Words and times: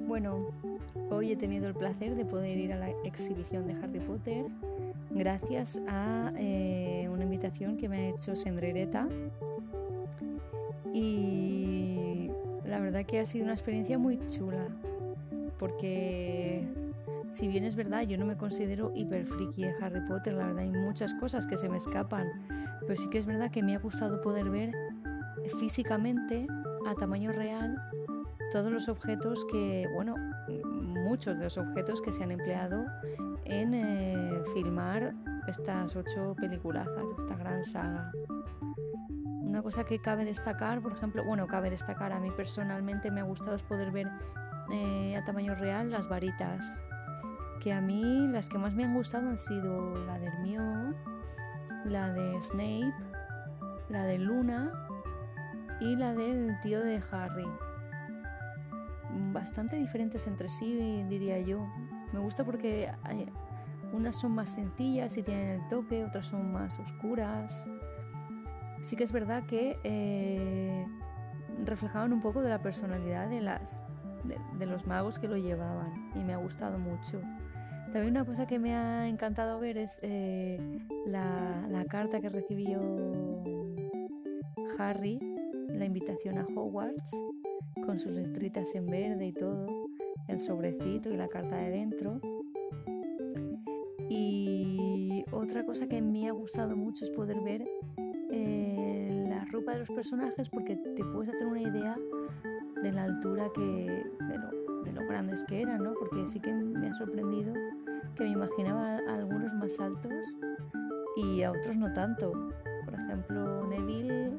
Bueno, 0.00 0.46
hoy 1.10 1.32
he 1.32 1.36
tenido 1.36 1.68
el 1.68 1.74
placer 1.74 2.14
de 2.14 2.24
poder 2.24 2.58
ir 2.58 2.72
a 2.72 2.76
la 2.76 2.90
exhibición 3.04 3.66
de 3.66 3.74
Harry 3.74 4.00
Potter 4.00 4.46
gracias 5.10 5.80
a 5.88 6.32
eh, 6.36 7.08
una 7.10 7.24
invitación 7.24 7.76
que 7.76 7.88
me 7.88 7.98
ha 7.98 8.08
hecho 8.08 8.34
Sendrereta 8.34 9.08
y 10.92 12.30
la 12.64 12.80
verdad 12.80 13.04
que 13.04 13.20
ha 13.20 13.26
sido 13.26 13.44
una 13.44 13.52
experiencia 13.52 13.98
muy 13.98 14.18
chula 14.28 14.66
porque 15.58 16.66
si 17.30 17.48
bien 17.48 17.64
es 17.64 17.76
verdad 17.76 18.02
yo 18.02 18.18
no 18.18 18.26
me 18.26 18.36
considero 18.36 18.92
hiper 18.94 19.26
friki 19.26 19.62
de 19.62 19.74
Harry 19.80 20.00
Potter, 20.08 20.34
la 20.34 20.46
verdad 20.46 20.64
hay 20.64 20.70
muchas 20.70 21.14
cosas 21.14 21.46
que 21.46 21.56
se 21.56 21.68
me 21.68 21.78
escapan, 21.78 22.26
pero 22.80 22.96
sí 22.96 23.08
que 23.10 23.18
es 23.18 23.26
verdad 23.26 23.50
que 23.50 23.62
me 23.62 23.74
ha 23.74 23.78
gustado 23.78 24.20
poder 24.20 24.50
ver 24.50 24.72
físicamente 25.58 26.46
a 26.86 26.94
tamaño 26.94 27.32
real 27.32 27.76
todos 28.52 28.70
los 28.70 28.88
objetos 28.88 29.46
que, 29.50 29.88
bueno, 29.94 30.14
muchos 30.68 31.38
de 31.38 31.44
los 31.44 31.56
objetos 31.56 32.02
que 32.02 32.12
se 32.12 32.22
han 32.22 32.32
empleado 32.32 32.84
en 33.46 33.72
eh, 33.72 34.42
filmar 34.52 35.14
estas 35.48 35.96
ocho 35.96 36.36
peliculazas, 36.38 37.04
esta 37.16 37.34
gran 37.36 37.64
saga. 37.64 38.12
Una 39.40 39.62
cosa 39.62 39.84
que 39.84 39.98
cabe 39.98 40.26
destacar, 40.26 40.82
por 40.82 40.92
ejemplo, 40.92 41.24
bueno, 41.24 41.46
cabe 41.46 41.70
destacar, 41.70 42.12
a 42.12 42.20
mí 42.20 42.30
personalmente 42.30 43.10
me 43.10 43.20
ha 43.20 43.24
gustado 43.24 43.56
es 43.56 43.62
poder 43.62 43.90
ver 43.90 44.10
eh, 44.70 45.16
a 45.16 45.24
tamaño 45.24 45.54
real 45.54 45.90
las 45.90 46.06
varitas, 46.08 46.82
que 47.60 47.72
a 47.72 47.80
mí 47.80 48.28
las 48.28 48.48
que 48.48 48.58
más 48.58 48.74
me 48.74 48.84
han 48.84 48.94
gustado 48.94 49.30
han 49.30 49.38
sido 49.38 49.94
la 50.04 50.18
de 50.18 50.26
Hermione, 50.26 50.94
la 51.86 52.12
de 52.12 52.40
Snape, 52.42 52.94
la 53.88 54.04
de 54.04 54.18
Luna 54.18 54.70
y 55.80 55.96
la 55.96 56.12
del 56.12 56.60
tío 56.60 56.80
de 56.80 57.02
Harry 57.10 57.48
bastante 59.32 59.76
diferentes 59.76 60.26
entre 60.26 60.48
sí, 60.48 61.04
diría 61.08 61.38
yo. 61.40 61.66
Me 62.12 62.20
gusta 62.20 62.44
porque 62.44 62.90
unas 63.92 64.16
son 64.16 64.32
más 64.32 64.50
sencillas 64.50 65.16
y 65.16 65.22
tienen 65.22 65.60
el 65.60 65.68
toque, 65.68 66.04
otras 66.04 66.26
son 66.26 66.52
más 66.52 66.78
oscuras. 66.78 67.70
Sí 68.82 68.96
que 68.96 69.04
es 69.04 69.12
verdad 69.12 69.44
que 69.44 69.78
eh, 69.84 70.86
reflejaban 71.64 72.12
un 72.12 72.20
poco 72.20 72.42
de 72.42 72.48
la 72.48 72.60
personalidad 72.62 73.28
de, 73.28 73.40
las, 73.40 73.84
de, 74.58 74.66
los 74.66 74.86
magos 74.86 75.18
que 75.18 75.28
lo 75.28 75.36
llevaban 75.36 76.10
y 76.14 76.24
me 76.24 76.32
ha 76.32 76.38
gustado 76.38 76.78
mucho. 76.78 77.20
También 77.92 78.10
una 78.10 78.24
cosa 78.24 78.46
que 78.46 78.58
me 78.58 78.74
ha 78.74 79.06
encantado 79.06 79.60
ver 79.60 79.76
es 79.76 80.00
eh, 80.02 80.58
la, 81.06 81.66
la 81.68 81.84
carta 81.84 82.20
que 82.20 82.30
recibió 82.30 82.80
Harry, 84.78 85.18
la 85.68 85.84
invitación 85.84 86.38
a 86.38 86.46
Hogwarts, 86.46 87.12
con 87.86 87.98
sus 87.98 88.12
letritas 88.12 88.74
en 88.74 88.86
verde 88.86 89.26
y 89.26 89.32
todo, 89.32 89.66
el 90.28 90.40
sobrecito 90.40 91.10
y 91.10 91.16
la 91.16 91.28
carta 91.28 91.56
de 91.56 91.70
dentro. 91.70 92.20
Y 94.08 95.24
otra 95.30 95.64
cosa 95.64 95.86
que 95.88 96.00
me 96.00 96.28
ha 96.28 96.32
gustado 96.32 96.76
mucho 96.76 97.04
es 97.04 97.10
poder 97.10 97.40
ver 97.40 97.66
eh, 98.30 99.26
la 99.28 99.44
ropa 99.46 99.72
de 99.72 99.80
los 99.80 99.90
personajes 99.90 100.48
porque 100.50 100.76
te 100.76 101.04
puedes 101.04 101.34
hacer 101.34 101.46
una 101.46 101.62
idea 101.62 101.98
de 102.82 102.92
la 102.92 103.04
altura 103.04 103.48
que, 103.54 103.60
de 103.62 104.38
lo, 104.38 104.82
de 104.82 104.92
lo 104.92 105.06
grandes 105.06 105.44
que 105.44 105.62
eran, 105.62 105.82
¿no? 105.82 105.94
Porque 105.94 106.28
sí 106.28 106.40
que 106.40 106.52
me 106.52 106.88
ha 106.88 106.92
sorprendido 106.94 107.54
que 108.16 108.24
me 108.24 108.30
imaginaba 108.30 108.98
a 109.08 109.14
algunos 109.14 109.52
más 109.54 109.78
altos 109.80 110.12
y 111.16 111.42
a 111.42 111.50
otros 111.50 111.76
no 111.76 111.92
tanto. 111.92 112.32
Por 112.84 112.94
ejemplo, 112.94 113.66
Neville 113.68 114.38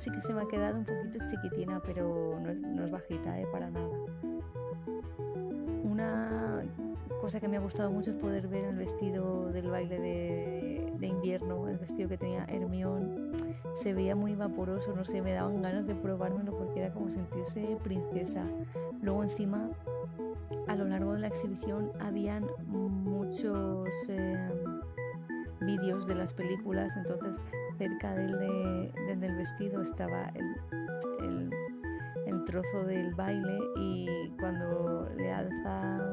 sí 0.00 0.10
que 0.10 0.20
se 0.22 0.32
me 0.32 0.40
ha 0.42 0.48
quedado 0.48 0.78
un 0.78 0.84
poquito 0.84 1.24
chiquitina, 1.26 1.80
pero 1.84 2.40
no 2.40 2.84
es, 2.84 2.90
bajita, 2.90 3.38
¿eh? 3.38 3.46
para 3.52 3.70
nada. 3.70 3.88
Una 5.84 6.62
cosa 7.20 7.38
que 7.38 7.48
me 7.48 7.58
ha 7.58 7.60
gustado 7.60 7.90
mucho 7.90 8.10
es 8.12 8.16
poder 8.16 8.48
ver 8.48 8.64
el 8.64 8.76
vestido 8.76 9.52
del 9.52 9.68
baile 9.68 10.00
de, 10.00 10.92
de 10.98 11.06
invierno, 11.06 11.68
el 11.68 11.76
vestido 11.76 12.08
que 12.08 12.16
tenía 12.16 12.46
Hermione. 12.46 13.32
Se 13.74 13.92
veía 13.92 14.16
muy 14.16 14.34
vaporoso, 14.34 14.94
no 14.96 15.04
sé, 15.04 15.20
me 15.20 15.34
daban 15.34 15.60
ganas 15.60 15.86
de 15.86 15.94
probármelo 15.94 16.56
porque 16.56 16.80
era 16.80 16.92
como 16.94 17.10
sentirse 17.10 17.76
princesa. 17.82 18.44
Luego 19.02 19.22
encima, 19.22 19.68
a 20.66 20.76
lo 20.76 20.86
largo 20.86 21.12
de 21.12 21.20
la 21.20 21.26
exhibición, 21.26 21.92
habían 22.00 22.46
muchos 22.68 23.88
eh, 24.08 24.50
vídeos 25.60 26.06
de 26.06 26.14
las 26.14 26.32
películas, 26.32 26.96
entonces 26.96 27.38
cerca 27.80 28.14
del, 28.14 28.92
del 29.20 29.36
vestido 29.36 29.80
estaba 29.80 30.30
el, 30.34 31.50
el, 32.26 32.44
trozo 32.44 32.84
del 32.84 33.14
baile 33.14 33.58
y 33.76 34.06
cuando 34.38 35.08
le 35.16 35.32
alza 35.32 36.12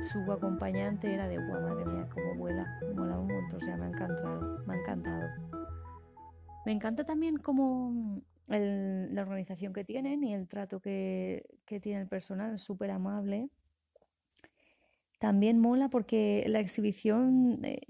su 0.00 0.20
acompañante 0.32 1.12
era 1.12 1.28
de 1.28 1.36
guau, 1.36 1.60
madre 1.60 1.84
mía, 1.84 2.08
cómo 2.14 2.34
vuela, 2.36 2.66
mola 2.96 3.18
un 3.18 3.26
montón, 3.26 3.62
o 3.62 3.64
sea, 3.64 3.76
me 3.76 3.84
ha 3.84 3.88
encantado, 3.88 4.64
me 4.66 4.74
ha 4.74 4.78
encantado. 4.78 5.28
Me 6.64 6.72
encanta 6.72 7.04
también 7.04 7.36
como 7.36 8.22
la 8.48 9.20
organización 9.20 9.74
que 9.74 9.84
tienen 9.84 10.24
y 10.24 10.32
el 10.32 10.48
trato 10.48 10.80
que, 10.80 11.44
que 11.66 11.78
tiene 11.78 12.00
el 12.00 12.08
personal, 12.08 12.58
súper 12.58 12.90
amable. 12.90 13.50
También 15.18 15.58
mola 15.58 15.90
porque 15.90 16.42
la 16.48 16.60
exhibición 16.60 17.60
eh, 17.64 17.80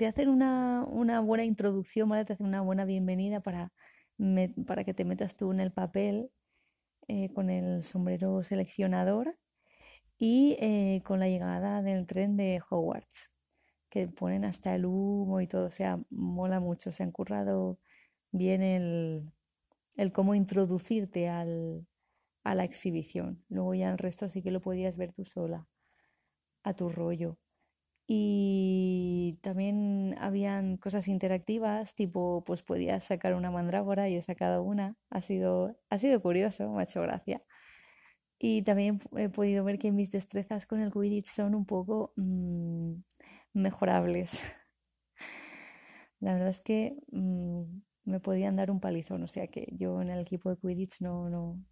te 0.00 0.06
hacen 0.06 0.30
una, 0.30 1.20
buena 1.20 1.44
introducción, 1.44 2.08
te 2.24 2.32
hacen 2.32 2.46
una 2.46 2.62
buena 2.62 2.86
bienvenida 2.86 3.40
para, 3.40 3.70
para 4.66 4.82
que 4.82 4.94
te 4.94 5.04
metas 5.04 5.36
tú 5.36 5.52
en 5.52 5.60
el 5.60 5.72
papel 5.72 6.30
eh, 7.06 7.28
con 7.34 7.50
el 7.50 7.82
sombrero 7.82 8.42
seleccionador 8.42 9.36
y 10.16 10.56
eh, 10.58 11.02
con 11.04 11.20
la 11.20 11.28
llegada 11.28 11.82
del 11.82 12.06
tren 12.06 12.38
de 12.38 12.62
Hogwarts, 12.70 13.30
que 13.90 14.08
ponen 14.08 14.46
hasta 14.46 14.74
el 14.74 14.86
humo 14.86 15.42
y 15.42 15.46
todo, 15.46 15.66
o 15.66 15.70
sea, 15.70 16.00
mola 16.08 16.60
mucho, 16.60 16.92
se 16.92 17.02
han 17.02 17.12
currado 17.12 17.78
bien 18.32 18.62
el, 18.62 19.30
el 19.98 20.12
cómo 20.12 20.34
introducirte 20.34 21.28
al, 21.28 21.86
a 22.42 22.54
la 22.54 22.64
exhibición. 22.64 23.44
Luego 23.50 23.74
ya 23.74 23.90
el 23.90 23.98
resto 23.98 24.30
sí 24.30 24.40
que 24.40 24.50
lo 24.50 24.62
podías 24.62 24.96
ver 24.96 25.12
tú 25.12 25.26
sola, 25.26 25.66
a 26.62 26.72
tu 26.72 26.88
rollo. 26.88 27.36
Y 28.12 29.38
también 29.40 30.16
habían 30.18 30.78
cosas 30.78 31.06
interactivas, 31.06 31.94
tipo, 31.94 32.42
pues 32.44 32.64
podías 32.64 33.04
sacar 33.04 33.34
una 33.34 33.52
mandrágora, 33.52 34.08
yo 34.08 34.18
he 34.18 34.22
sacado 34.22 34.64
una, 34.64 34.96
ha 35.10 35.22
sido, 35.22 35.78
ha 35.90 35.98
sido 36.00 36.20
curioso, 36.20 36.68
me 36.72 36.80
ha 36.80 36.84
hecho 36.84 37.02
gracia. 37.02 37.40
Y 38.36 38.62
también 38.62 39.00
he 39.16 39.28
podido 39.28 39.62
ver 39.62 39.78
que 39.78 39.92
mis 39.92 40.10
destrezas 40.10 40.66
con 40.66 40.80
el 40.80 40.90
Quidditch 40.92 41.26
son 41.28 41.54
un 41.54 41.66
poco 41.66 42.12
mm, 42.16 42.94
mejorables. 43.54 44.42
La 46.18 46.32
verdad 46.32 46.48
es 46.48 46.60
que 46.60 46.96
mm, 47.12 47.62
me 48.06 48.18
podían 48.18 48.56
dar 48.56 48.72
un 48.72 48.80
palizón, 48.80 49.22
o 49.22 49.28
sea 49.28 49.46
que 49.46 49.68
yo 49.78 50.02
en 50.02 50.10
el 50.10 50.18
equipo 50.18 50.50
de 50.50 50.56
Quidditch 50.56 51.00
no, 51.00 51.30
no, 51.30 51.64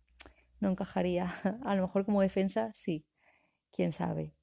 no 0.60 0.70
encajaría. 0.70 1.26
A 1.64 1.74
lo 1.74 1.82
mejor 1.82 2.04
como 2.04 2.22
defensa, 2.22 2.72
sí, 2.76 3.04
quién 3.72 3.92
sabe. 3.92 4.37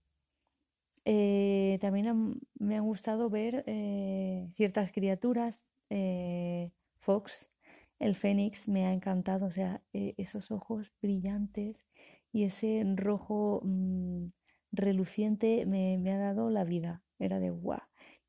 Eh, 1.05 1.77
también 1.81 2.41
me 2.59 2.77
ha 2.77 2.81
gustado 2.81 3.29
ver 3.29 3.63
eh, 3.67 4.49
ciertas 4.55 4.91
criaturas. 4.91 5.65
Eh, 5.89 6.71
Fox, 6.99 7.51
el 7.99 8.15
Fénix, 8.15 8.67
me 8.67 8.85
ha 8.87 8.93
encantado. 8.93 9.45
O 9.45 9.51
sea, 9.51 9.81
esos 9.93 10.51
ojos 10.51 10.91
brillantes 11.01 11.85
y 12.31 12.43
ese 12.43 12.83
rojo 12.95 13.61
mm, 13.63 14.27
reluciente 14.71 15.65
me, 15.65 16.11
ha 16.11 16.17
dado 16.17 16.49
la 16.49 16.63
vida. 16.63 17.03
Era 17.19 17.39
de 17.39 17.51
guau, 17.51 17.79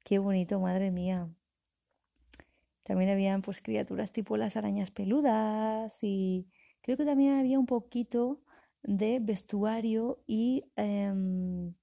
qué 0.04 0.19
bonito, 0.19 0.60
madre 0.60 0.91
mía. 0.91 1.28
También 2.84 3.10
habían 3.10 3.43
pues 3.43 3.60
criaturas 3.60 4.12
tipo 4.12 4.37
las 4.37 4.56
arañas 4.56 4.93
peludas 4.93 5.98
y 6.04 6.47
creo 6.82 6.96
que 6.96 7.05
también 7.05 7.34
había 7.34 7.58
un 7.58 7.67
poquito 7.67 8.43
de 8.84 9.19
vestuario 9.20 10.22
y 10.29 10.64
em, 10.76 11.75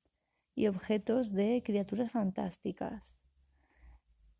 y 0.55 0.67
objetos 0.67 1.33
de 1.33 1.63
criaturas 1.65 2.11
fantásticas. 2.11 3.21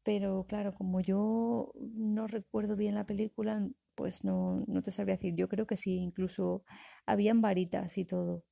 Pero 0.03 0.45
claro, 0.47 0.73
como 0.73 0.99
yo 1.01 1.71
no 1.95 2.27
recuerdo 2.27 2.75
bien 2.75 2.95
la 2.95 3.05
película, 3.05 3.67
pues 3.95 4.25
no, 4.25 4.63
no 4.67 4.81
te 4.81 4.91
sabría 4.91 5.15
decir. 5.15 5.35
Yo 5.35 5.47
creo 5.47 5.65
que 5.65 5.77
sí, 5.77 5.95
incluso 5.95 6.63
habían 7.05 7.41
varitas 7.41 7.97
y 7.97 8.05
todo. 8.05 8.43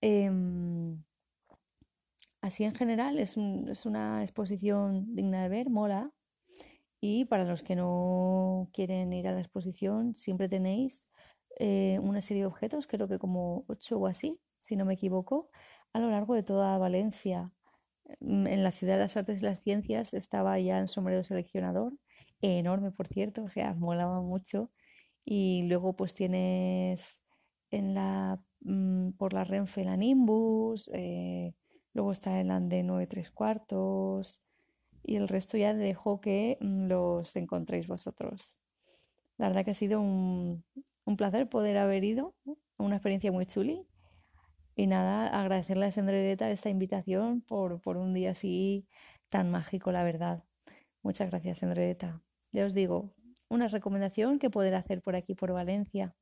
Em, 0.00 1.02
así 2.40 2.64
en 2.64 2.74
general 2.74 3.18
es, 3.18 3.36
una 3.36 4.22
exposición 4.22 5.14
digna 5.14 5.42
de 5.42 5.48
ver, 5.48 5.70
mola. 5.70 6.12
Y 7.00 7.24
para 7.26 7.44
los 7.44 7.62
que 7.62 7.76
no 7.76 8.70
quieren 8.72 9.12
ir 9.12 9.28
a 9.28 9.32
la 9.32 9.40
exposición, 9.40 10.14
siempre 10.14 10.48
tenéis 10.48 11.08
eh, 11.58 11.98
una 12.02 12.20
serie 12.20 12.44
de 12.44 12.46
objetos, 12.46 12.86
creo 12.86 13.08
que 13.08 13.18
como 13.18 13.64
ocho 13.68 13.98
o 13.98 14.06
así, 14.06 14.40
si 14.58 14.76
no 14.76 14.84
me 14.84 14.94
equivoco, 14.94 15.50
a 15.92 16.00
lo 16.00 16.10
largo 16.10 16.34
de 16.34 16.42
toda 16.42 16.78
Valencia. 16.78 17.52
Mm, 18.20 18.46
en 18.46 18.62
la 18.64 18.72
Ciudad 18.72 18.94
de 18.94 19.00
las 19.00 19.16
Artes 19.16 19.42
y 19.42 19.44
las 19.44 19.60
Ciencias 19.60 20.14
estaba 20.14 20.58
ya 20.60 20.78
el 20.78 20.88
sombrero 20.88 21.24
seleccionador, 21.24 21.94
enorme 22.42 22.90
por 22.92 23.08
cierto, 23.08 23.44
o 23.44 23.48
sea, 23.48 23.74
molaba 23.78 24.20
mucho. 24.20 24.70
Y 25.24 25.62
luego 25.68 25.94
pues 25.96 26.14
tienes 26.14 27.22
en 27.70 27.94
la, 27.94 28.40
mm, 28.62 29.12
por 29.12 29.32
la 29.34 29.44
Renfe 29.44 29.84
la 29.84 29.96
Nimbus, 29.96 30.90
eh, 30.94 31.54
luego 31.94 32.12
está 32.12 32.40
el 32.40 32.50
Ande 32.50 32.82
9 32.82 33.06
3 33.06 33.30
cuartos 33.30 34.42
y 35.04 35.16
el 35.16 35.28
resto 35.28 35.56
ya 35.58 35.74
dejo 35.74 36.20
que 36.20 36.58
mm, 36.60 36.86
los 36.88 37.36
encontréis 37.36 37.86
vosotros. 37.88 38.56
La 39.38 39.48
verdad 39.48 39.64
que 39.64 39.72
ha 39.72 39.74
sido 39.74 40.00
un, 40.00 40.64
un 41.04 41.16
placer 41.16 41.48
poder 41.48 41.78
haber 41.78 42.04
ido, 42.04 42.34
una 42.78 42.96
experiencia 42.96 43.32
muy 43.32 43.46
chuli. 43.46 43.86
Y 44.74 44.86
nada, 44.86 45.26
agradecerle 45.40 45.86
a 45.86 45.90
Sendrereta 45.92 46.50
esta 46.50 46.70
invitación 46.70 47.42
por, 47.42 47.80
por 47.80 47.96
un 47.96 48.14
día 48.14 48.30
así 48.30 48.86
tan 49.28 49.50
mágico, 49.50 49.92
la 49.92 50.02
verdad. 50.02 50.44
Muchas 51.02 51.30
gracias, 51.30 51.58
Sendrereta. 51.58 52.22
Ya 52.52 52.64
os 52.64 52.74
digo, 52.74 53.12
una 53.48 53.68
recomendación 53.68 54.38
que 54.38 54.50
poder 54.50 54.74
hacer 54.74 55.02
por 55.02 55.16
aquí, 55.16 55.34
por 55.34 55.52
Valencia. 55.52 56.14